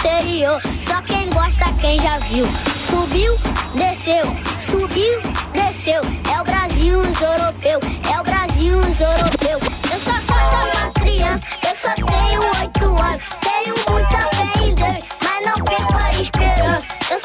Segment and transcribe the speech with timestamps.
[0.00, 0.60] interior.
[0.82, 2.46] Só quem gosta, quem já viu.
[2.88, 3.34] Subiu,
[3.74, 4.22] desceu,
[4.60, 5.20] subiu,
[5.52, 6.00] desceu.
[6.34, 7.78] É o Brasil os europeu,
[8.12, 9.58] é o Brasil os europeu.
[9.92, 13.24] Eu sou só uma criança, eu só tenho oito anos.
[13.40, 16.86] Tenho muita fé em Deus, mas não perco a esperança.
[17.10, 17.20] Eu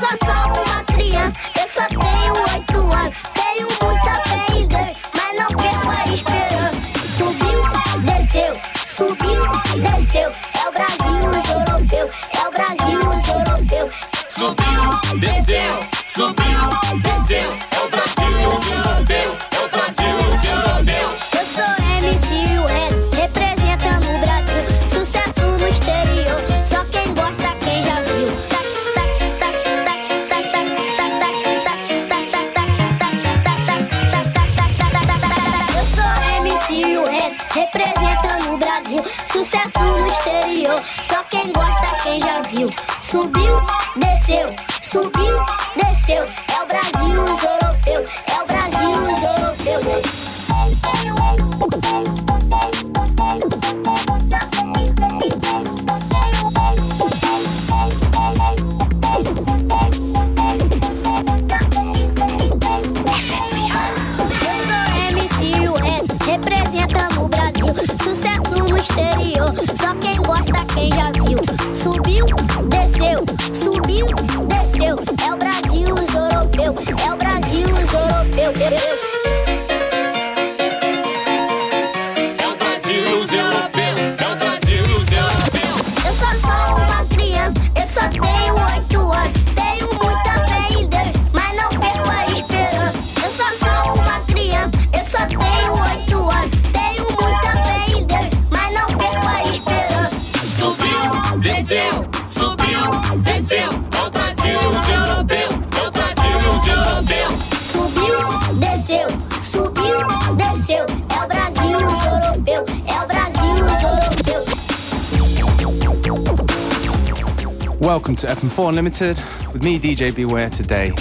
[118.05, 119.17] welcome to FM4 Unlimited
[119.51, 120.91] with me, DJ Beware, today.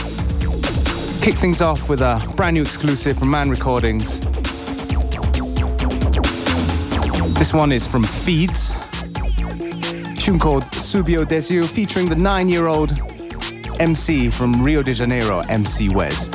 [1.20, 4.20] Kick things off with a brand new exclusive from Man Recordings.
[7.34, 8.72] This one is from Feeds,
[10.16, 12.98] tune called Subio Desio, featuring the nine year old
[13.80, 16.30] MC from Rio de Janeiro, MC Wes.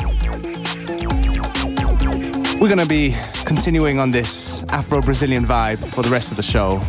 [2.60, 6.44] We're going to be continuing on this Afro Brazilian vibe for the rest of the
[6.44, 6.80] show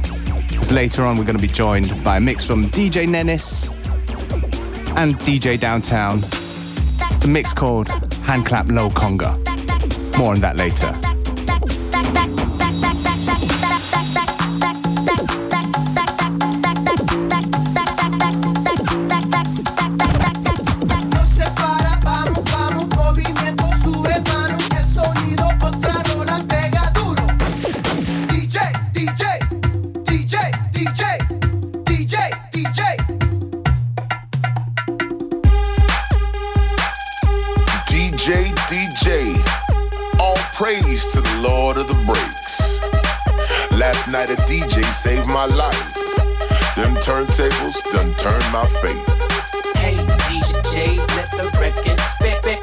[0.70, 3.70] later on we're going to be joined by a mix from DJ Nennis
[4.96, 6.18] and DJ Downtown.
[6.18, 7.88] It's a mix called
[8.24, 9.36] Hand Clap Low Conga.
[10.18, 11.09] More on that later.
[38.30, 40.20] DJ DJ.
[40.20, 42.78] All praise to the Lord of the breaks.
[43.76, 45.94] Last night a DJ saved my life.
[46.76, 49.04] Them turntables done turned my fate.
[49.78, 49.96] Hey
[50.28, 52.60] DJ, let the record spit, spit.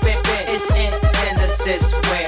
[0.47, 0.93] It's in
[1.25, 2.26] Genesis where.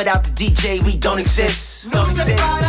[0.00, 1.92] Without the DJ, we don't exist.
[1.92, 2.59] Don't exist.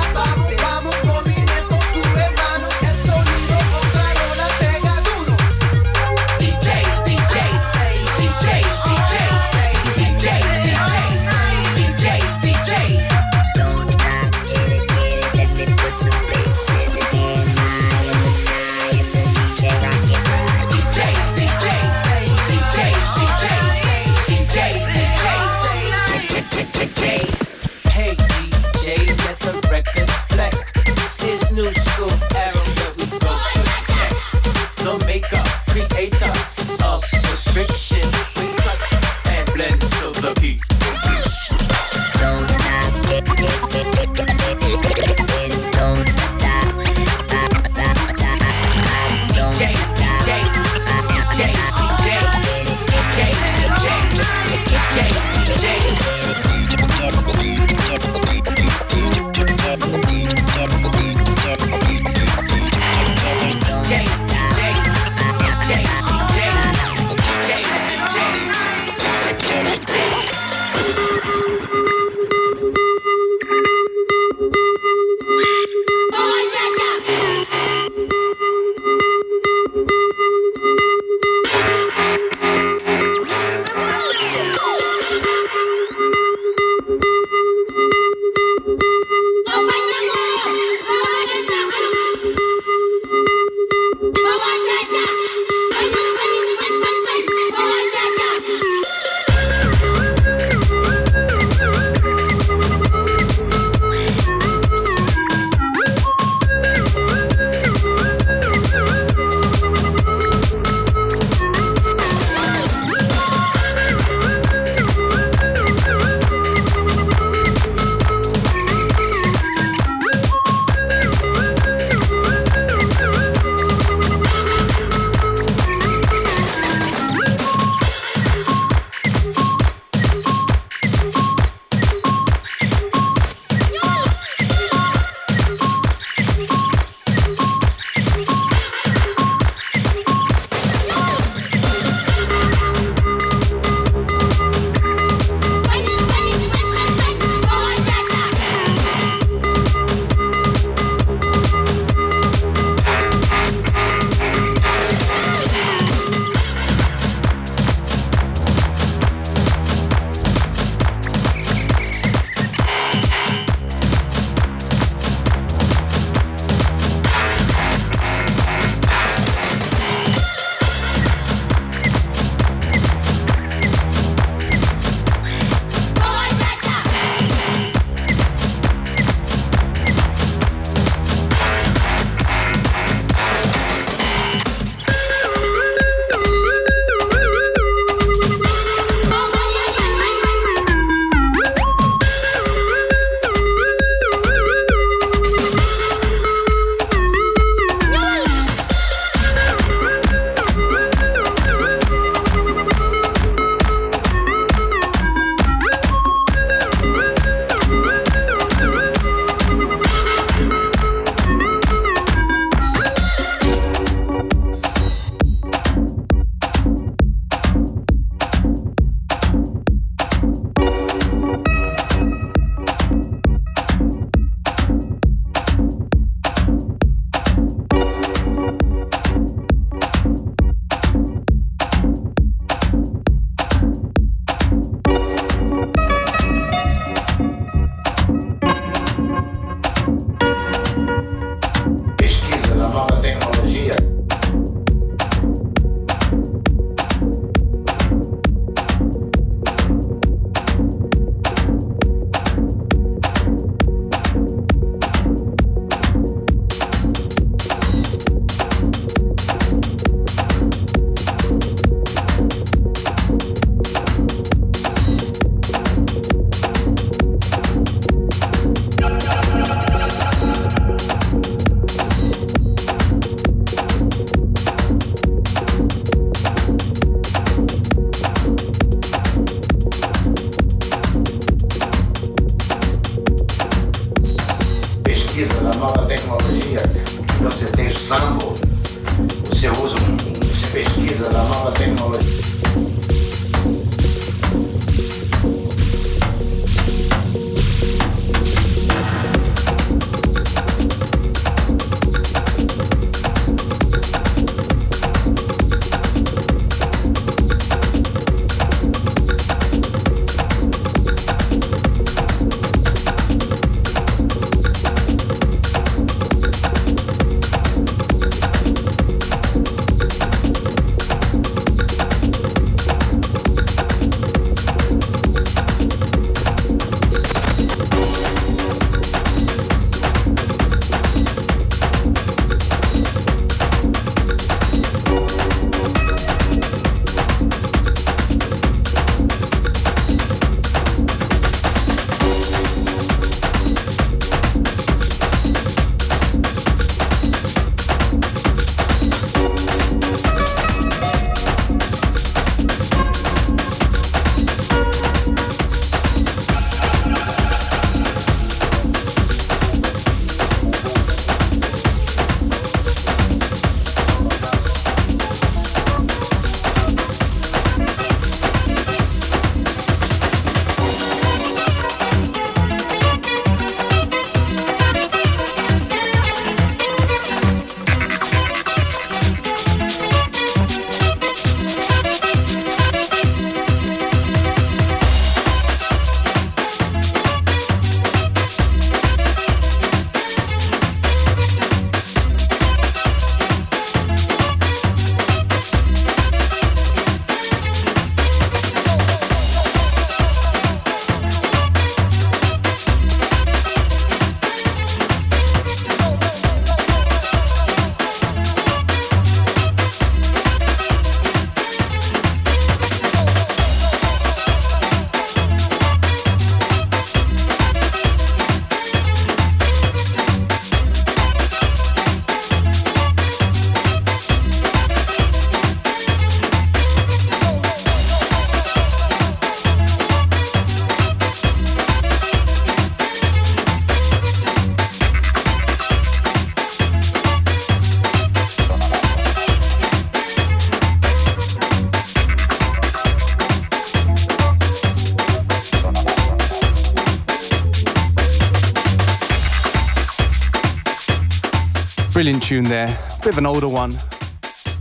[452.31, 452.79] Tune there.
[453.03, 453.77] Bit of an older one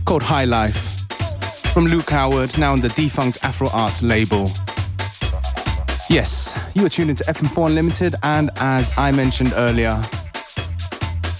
[0.03, 1.07] called High Life
[1.71, 4.51] from Luke Howard, now on the defunct Afro Arts label.
[6.09, 10.03] Yes, you are tuned into FM4 Unlimited, and as I mentioned earlier,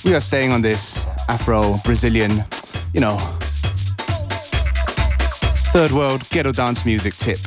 [0.06, 2.46] we are staying on this Afro Brazilian,
[2.94, 3.18] you know,
[5.74, 7.40] third world ghetto dance music tip.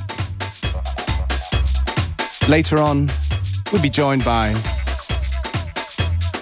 [2.51, 3.09] Later on,
[3.73, 4.53] we'll be joined by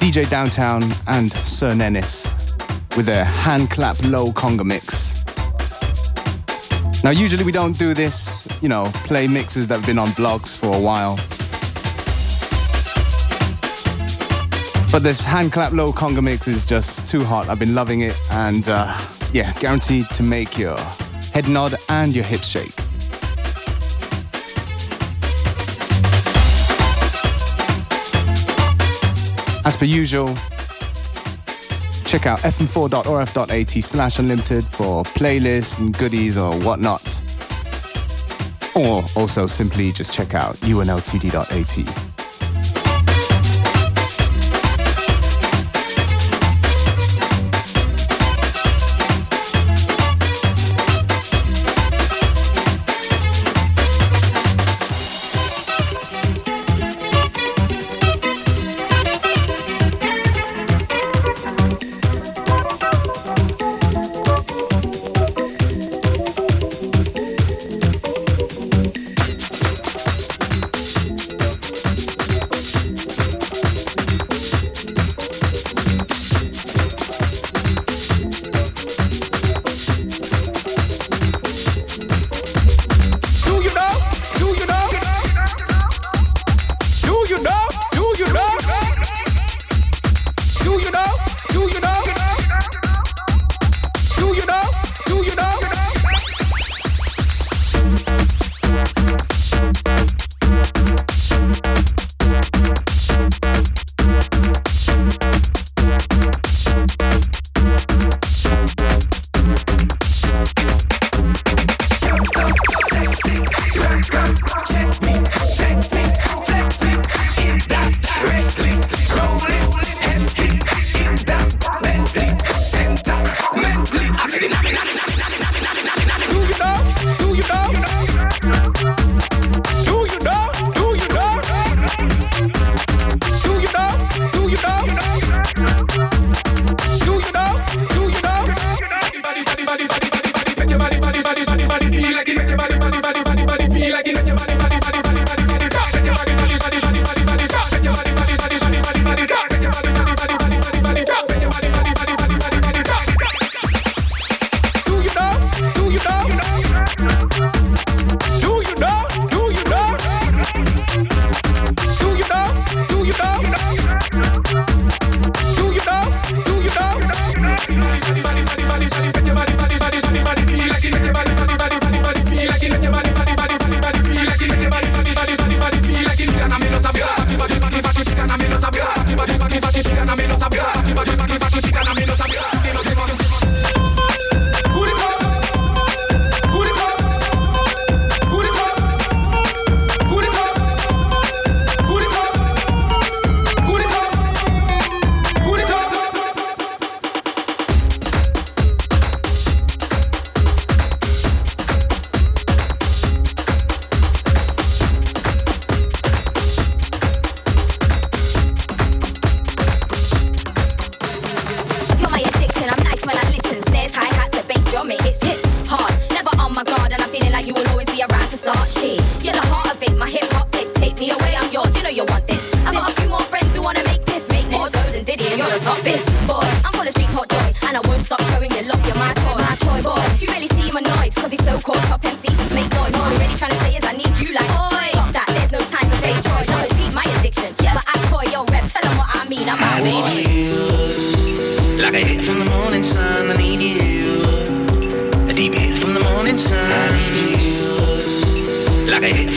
[0.00, 2.32] DJ Downtown and Sir Nennis
[2.96, 5.22] with their hand clap low conga mix.
[7.02, 10.56] Now, usually we don't do this, you know, play mixes that have been on blogs
[10.56, 11.16] for a while.
[14.92, 17.49] But this hand clap low conga mix is just too hot.
[17.49, 18.96] I've been loving it, and uh,
[19.32, 20.78] yeah, guaranteed to make your
[21.32, 22.72] head nod and your hips shake.
[29.64, 30.37] As per usual,
[32.12, 37.23] check out fm4.orf.at slash unlimited for playlists and goodies or whatnot.
[38.76, 42.12] Or also simply just check out unltd.at.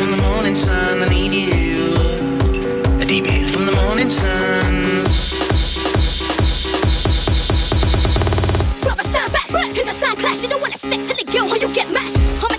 [0.05, 1.01] from the morning sun.
[1.01, 1.93] I need you.
[3.01, 5.03] A deep hit from the morning sun.
[8.81, 9.49] Brother, stand back.
[9.73, 10.43] Here's a sound clash.
[10.43, 12.17] You don't wanna stick to the girl, or you get mashed.
[12.43, 12.54] I'm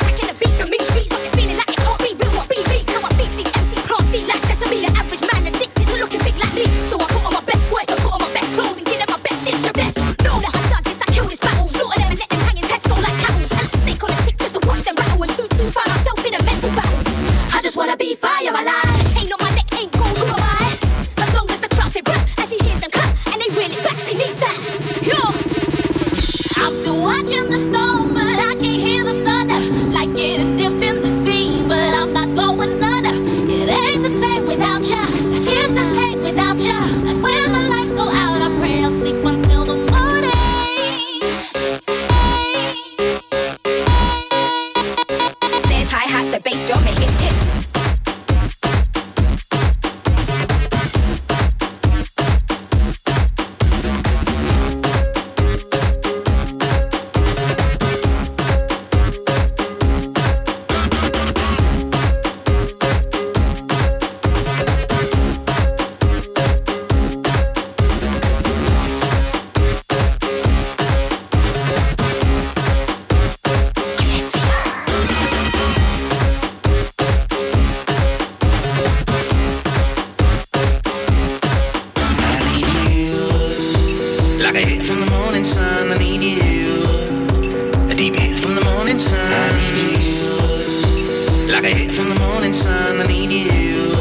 [91.74, 93.00] hit from the morning sun.
[93.00, 93.92] I need you.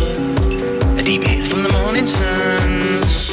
[0.98, 3.25] A deep hit from the morning sun.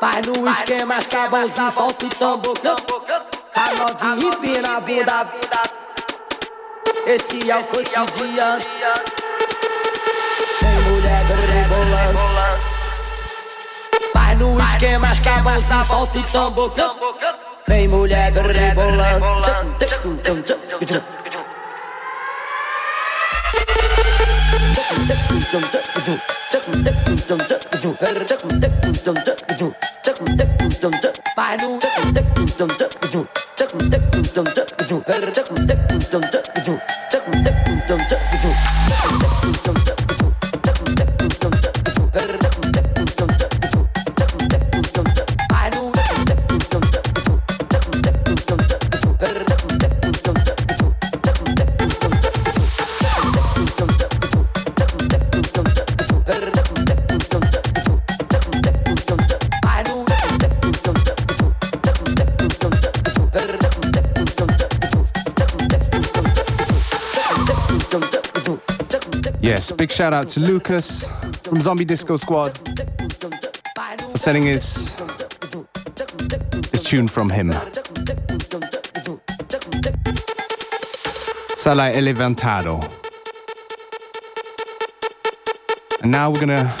[0.00, 2.54] Vai no esquema, sabãozinho, solta o tambor.
[3.54, 5.28] A novinha empina a bunda.
[7.06, 8.62] Esse é o cotidiano.
[10.62, 12.18] Vem mulher rebolando.
[14.14, 16.72] Vai no esquema, sabãozinho, solta o tambor.
[17.68, 19.26] Vem mulher rebolando.
[39.60, 39.99] Bye.
[69.50, 71.08] Yes, big shout out to Lucas
[71.42, 74.94] from Zombie Disco Squad for sending his,
[76.70, 77.50] his tune from him.
[81.50, 82.78] Sala Elevantado.
[86.00, 86.72] And now we're gonna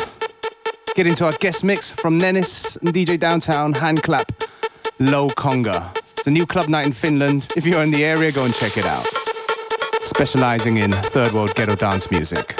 [0.94, 4.30] get into our guest mix from Nennis and DJ Downtown, Hand Clap,
[5.00, 5.90] Low Conga.
[5.96, 7.48] It's a new club night in Finland.
[7.56, 9.04] If you're in the area, go and check it out.
[10.04, 12.59] Specializing in third world ghetto dance music.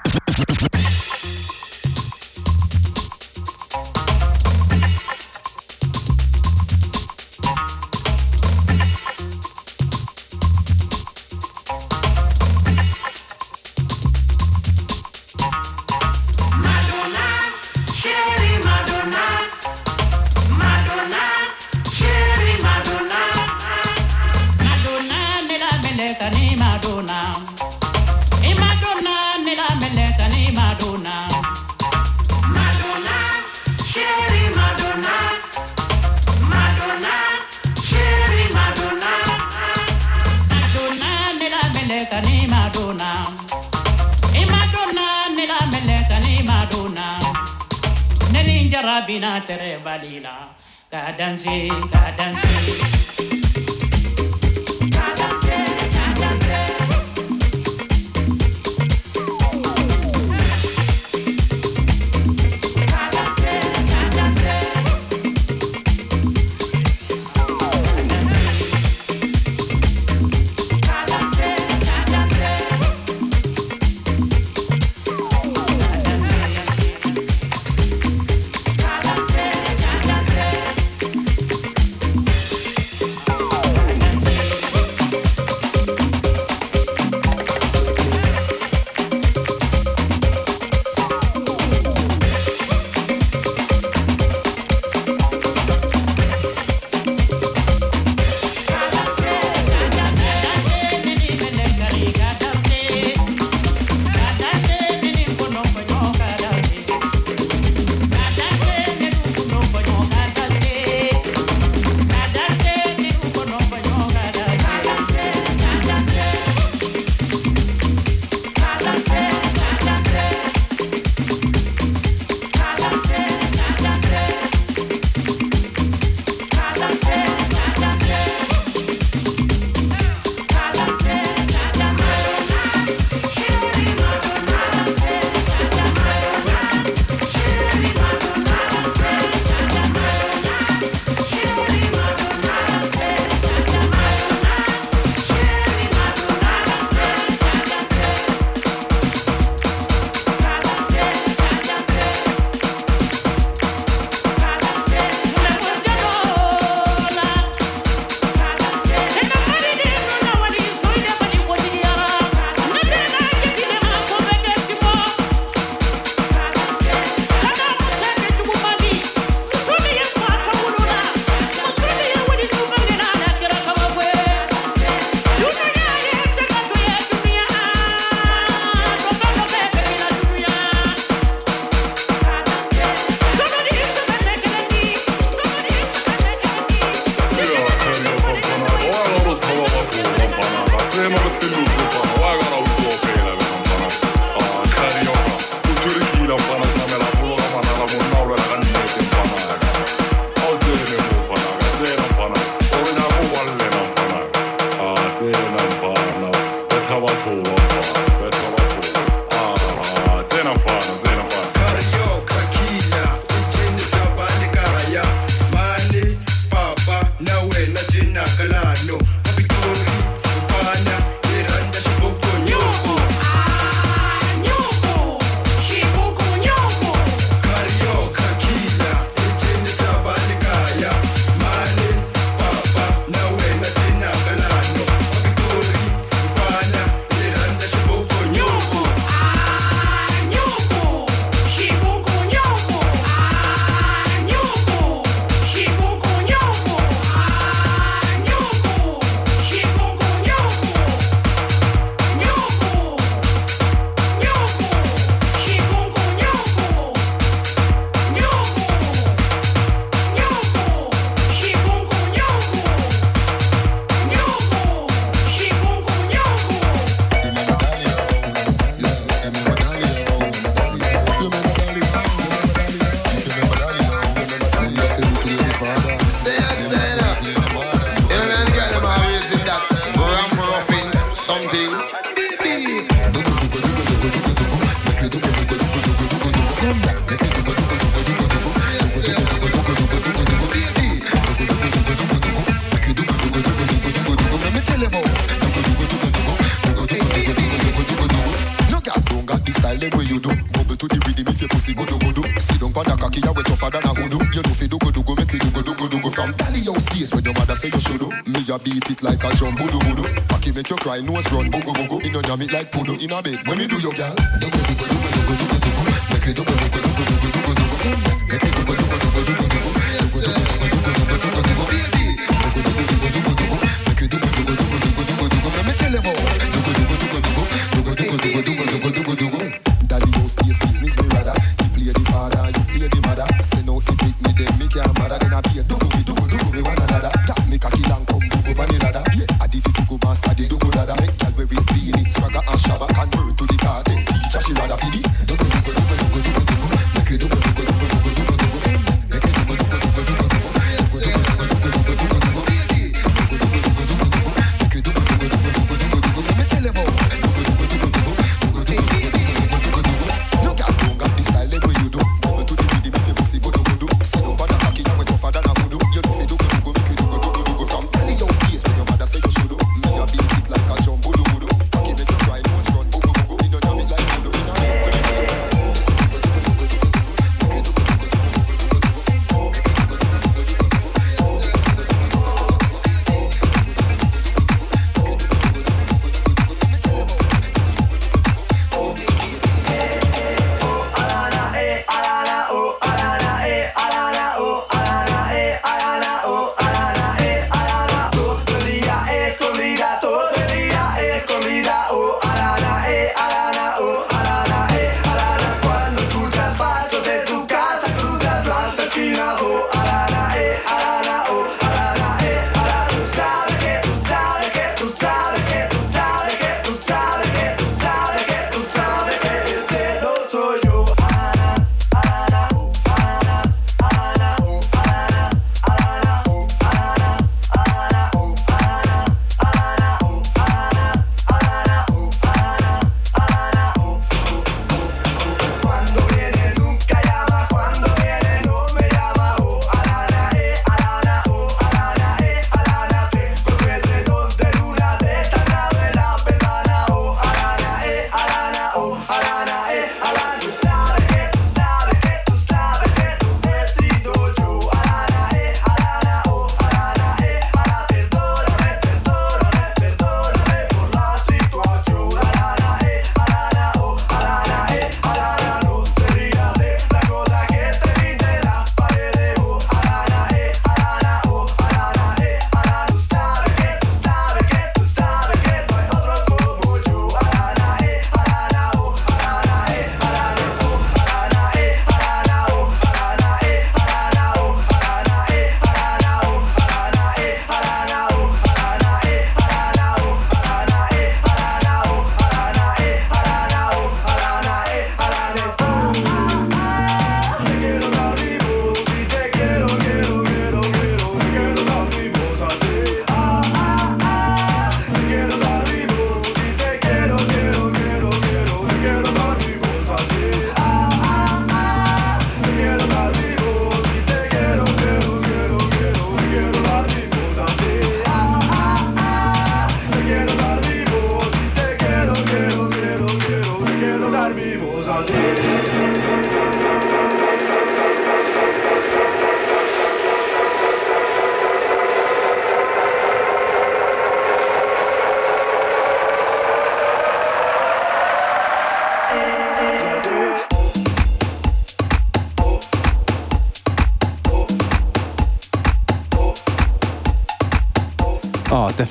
[304.41, 306.09] You know fi do go do go make it do go do go do go
[306.09, 308.09] from Dally house days when your mother say you should do.
[308.25, 310.01] Me a beat it like a drum budu budu.
[310.29, 312.01] Cocky make you cry, nose run bugu bugu.
[312.03, 313.37] In a jam it like pudu in a bed.
[313.45, 315.57] When me do your girl, do go do go do go do go do go
[315.61, 315.83] do go.
[316.09, 317.89] Make it do go do go do go do go do go.
[318.33, 319.70] Make it do go do go do go do go.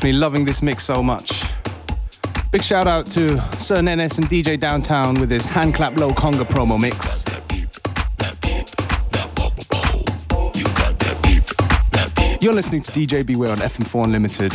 [0.01, 1.45] Definitely loving this mix so much.
[2.53, 6.45] Big shout out to Sir Nenes and DJ Downtown with his hand clap low conga
[6.45, 7.23] promo mix.
[12.41, 14.53] You're listening to DJ Beware on FM4 Unlimited.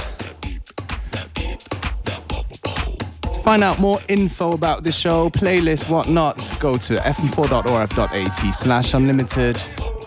[3.22, 9.58] To find out more info about this show, playlist, whatnot, go to fm4.orf.at slash unlimited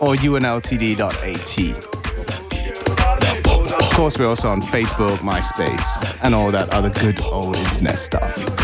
[0.01, 1.88] or unltd.at.
[3.99, 8.58] Of course, we're also on Facebook, MySpace, and all that other good old internet stuff.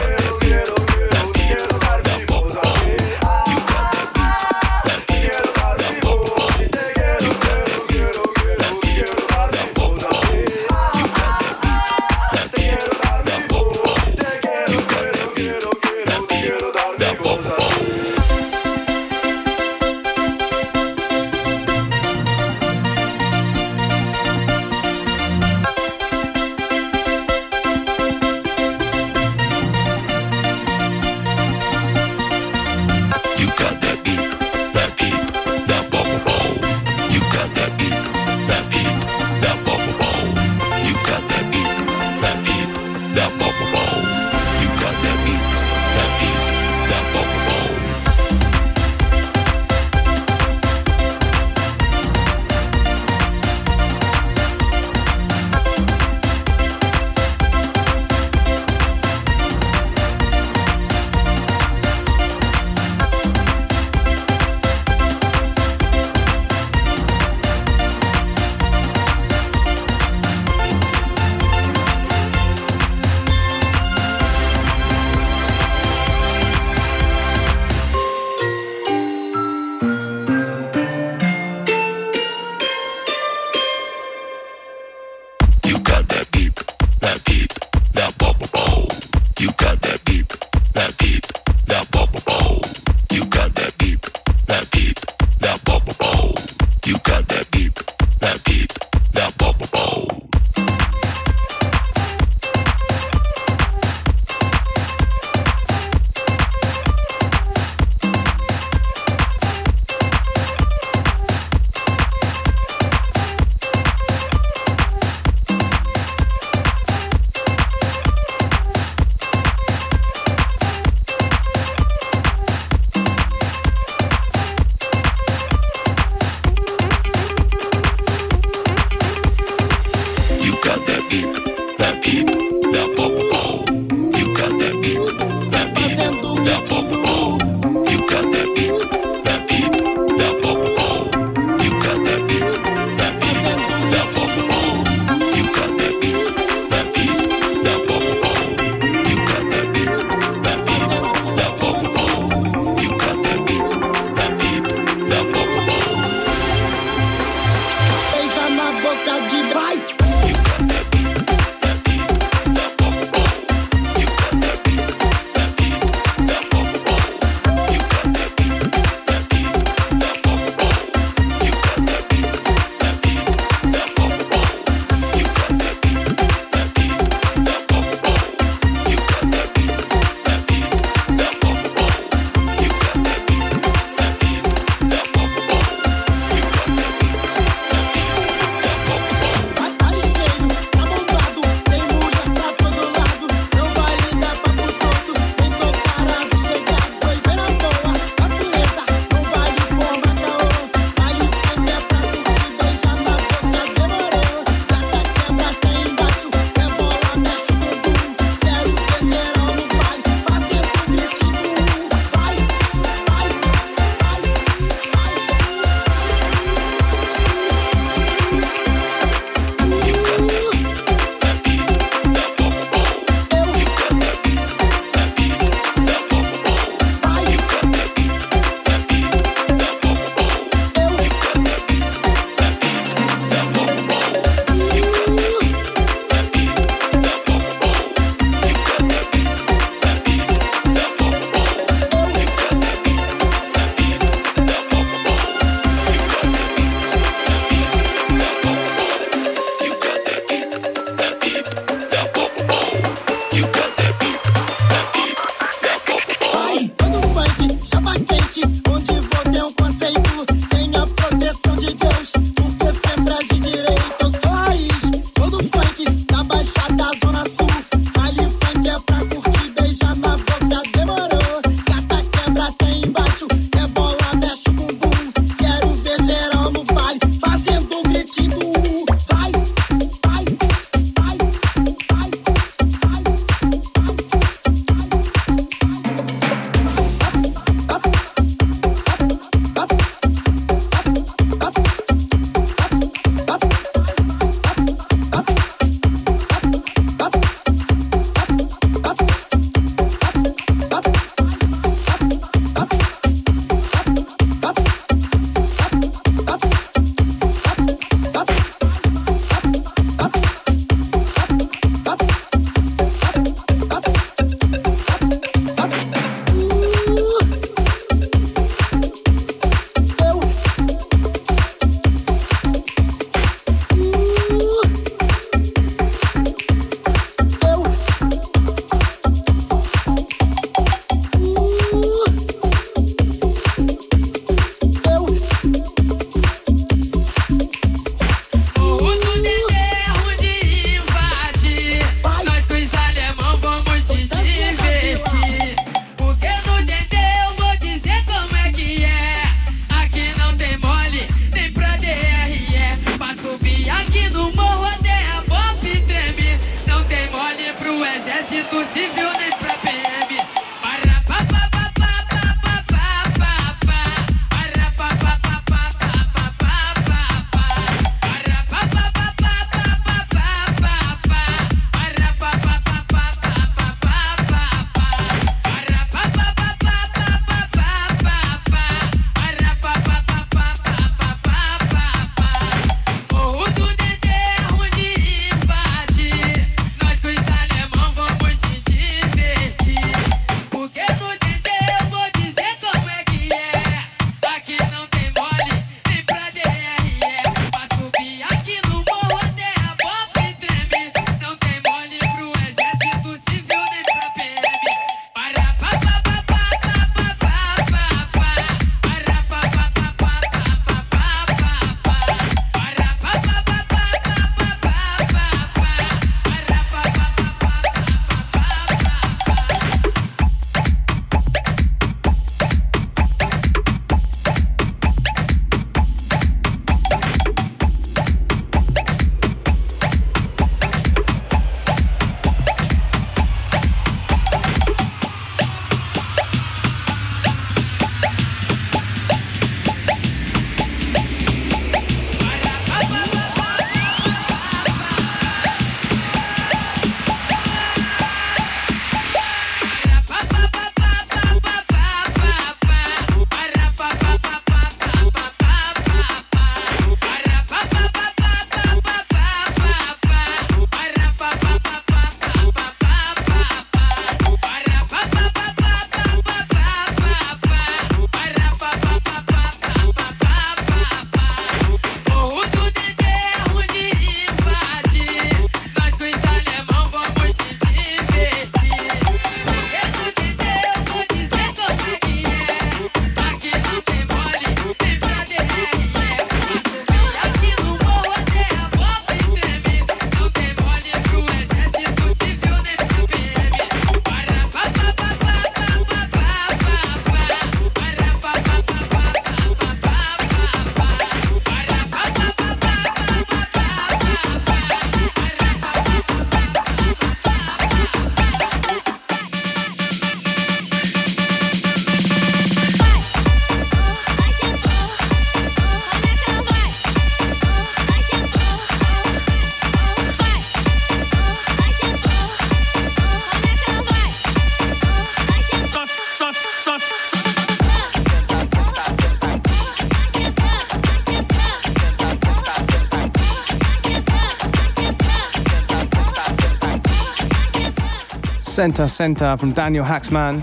[538.55, 540.41] Center Center from Daniel Haaksman.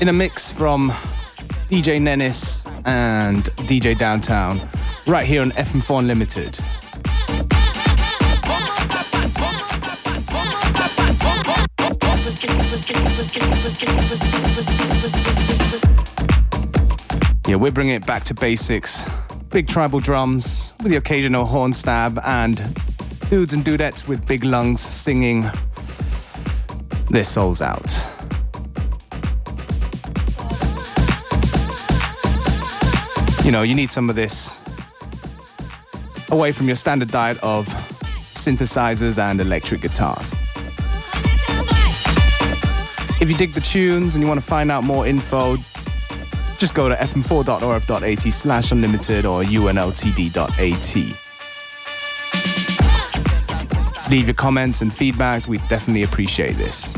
[0.00, 0.90] In a mix from
[1.68, 4.60] DJ Nennis and DJ Downtown,
[5.04, 6.56] right here on FM4 Unlimited.
[17.48, 19.10] Yeah, we're bringing it back to basics.
[19.50, 22.58] Big tribal drums with the occasional horn stab and
[23.28, 25.50] dudes and dudettes with big lungs singing
[27.10, 27.88] their souls out.
[33.44, 34.60] You know, you need some of this
[36.30, 37.66] away from your standard diet of
[38.32, 40.34] synthesizers and electric guitars.
[43.20, 45.56] If you dig the tunes and you want to find out more info,
[46.58, 51.27] just go to fm4.orf.at slash unlimited or unltd.at.
[54.10, 56.96] Leave your comments and feedback, we definitely appreciate this.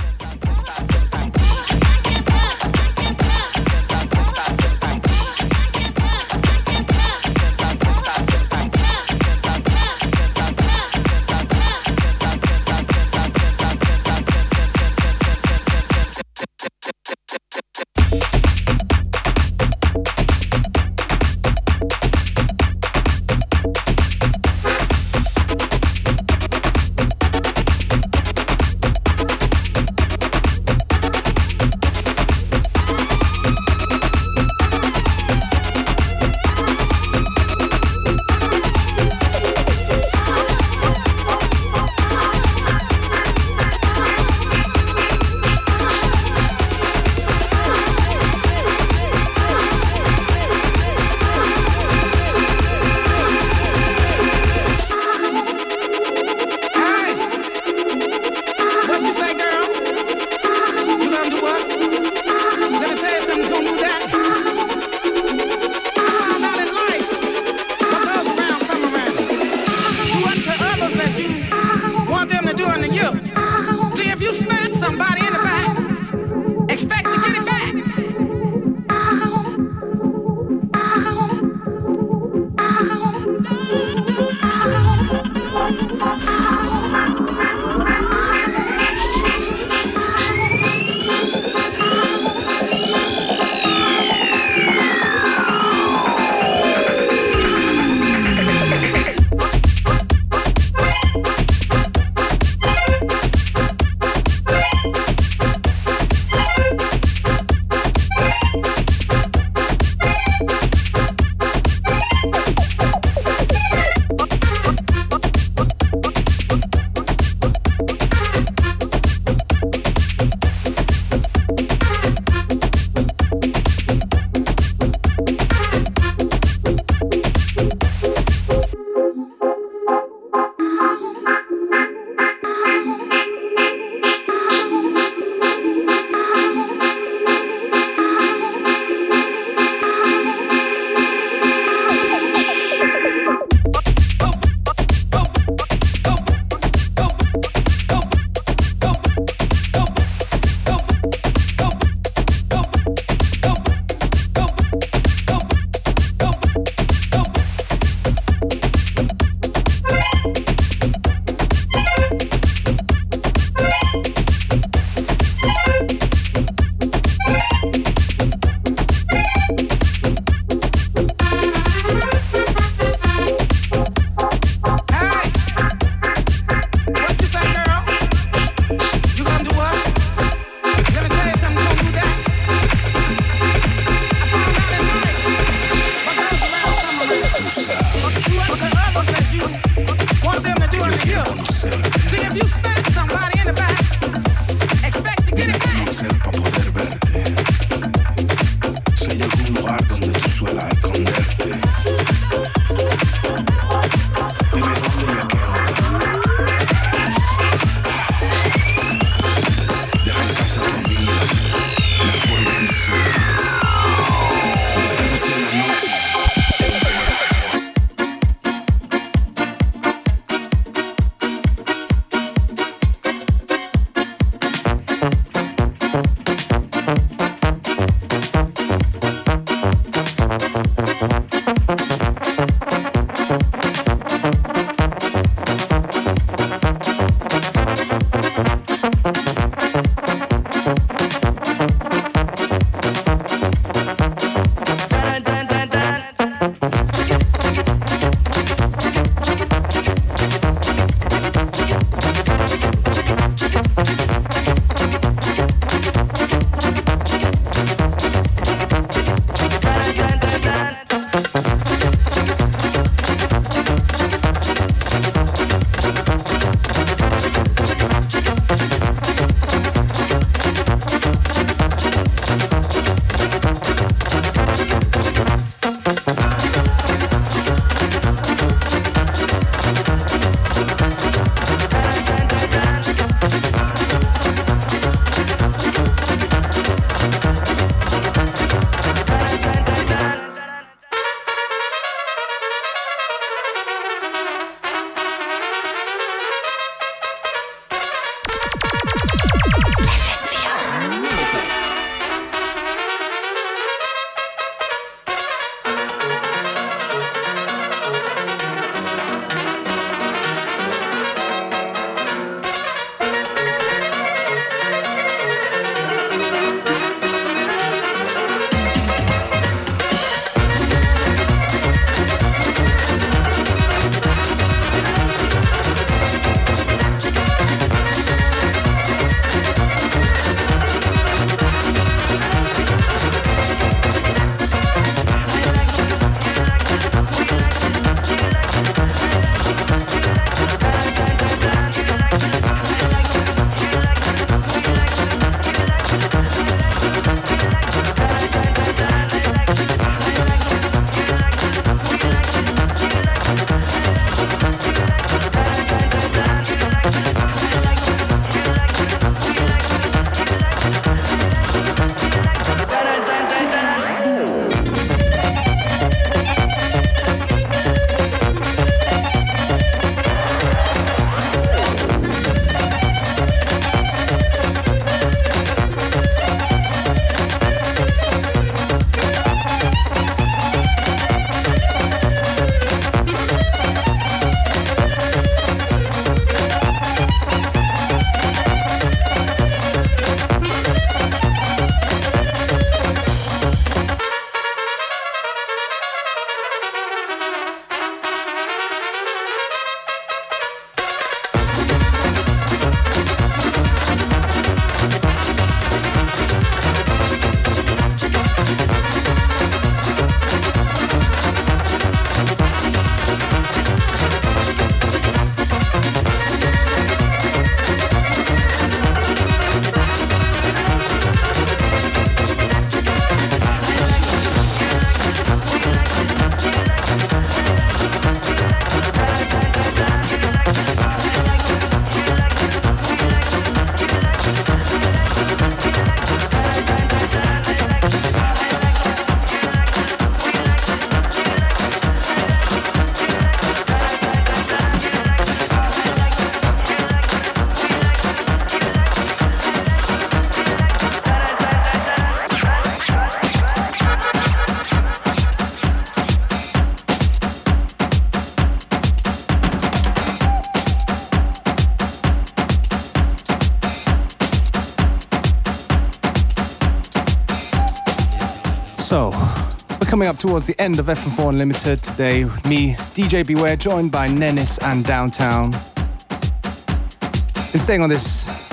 [470.00, 472.24] Coming up towards the end of FM4 Unlimited today.
[472.48, 475.50] Me, DJ Beware, joined by Nennis and Downtown.
[475.50, 478.50] Been staying on this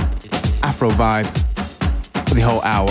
[0.62, 1.26] Afro vibe
[2.28, 2.90] for the whole hour.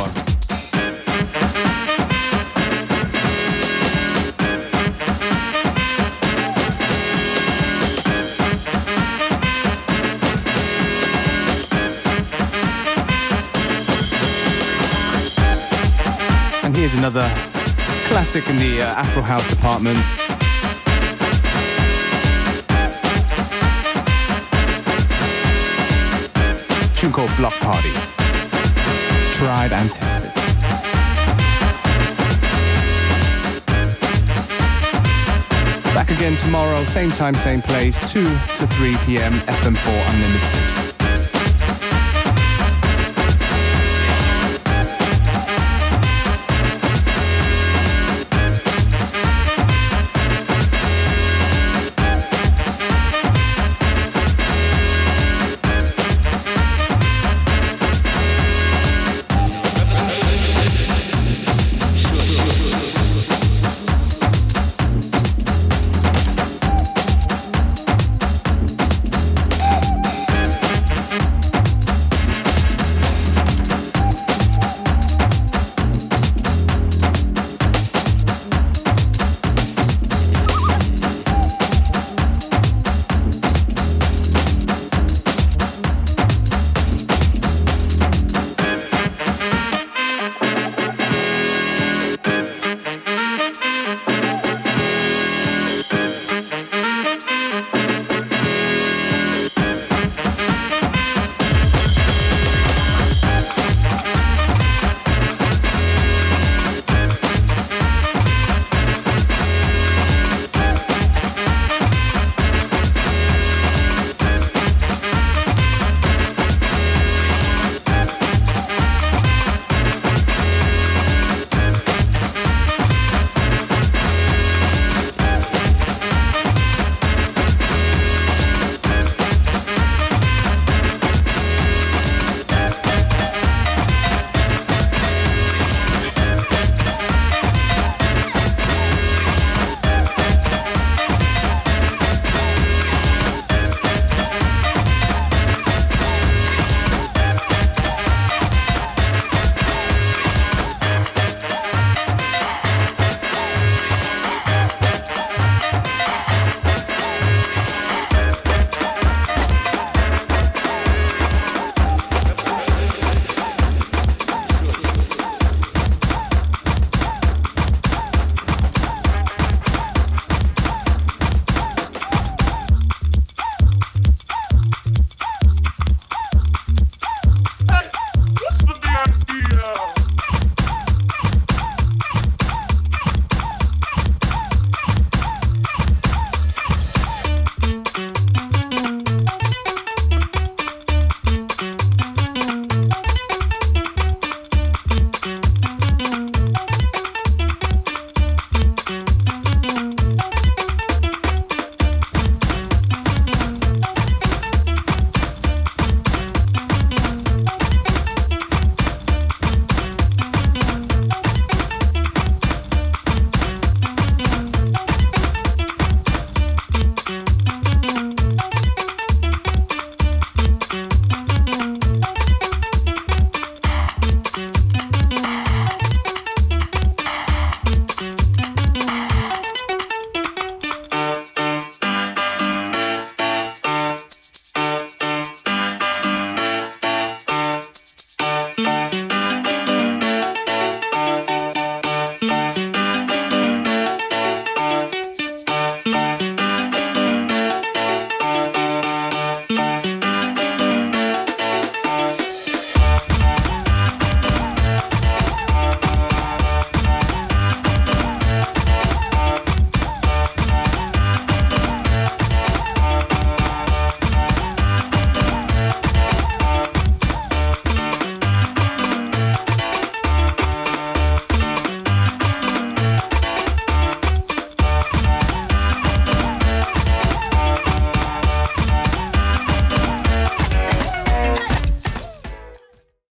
[16.65, 17.31] And here's another
[18.17, 19.99] classic in the uh, Afro House department.
[26.97, 27.93] Tune called Block Party.
[29.35, 30.33] Tried and tested.
[35.93, 39.35] Back again tomorrow, same time, same place, 2 to 3 p.m.
[39.41, 40.96] FM4 Unlimited.